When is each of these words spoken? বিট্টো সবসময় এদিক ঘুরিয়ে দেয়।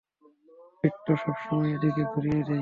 বিট্টো 0.79 1.13
সবসময় 1.23 1.69
এদিক 1.75 1.95
ঘুরিয়ে 2.11 2.41
দেয়। 2.47 2.59